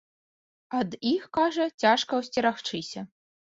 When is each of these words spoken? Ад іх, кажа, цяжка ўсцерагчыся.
Ад 0.79 0.89
іх, 1.11 1.29
кажа, 1.39 1.69
цяжка 1.85 2.13
ўсцерагчыся. 2.25 3.09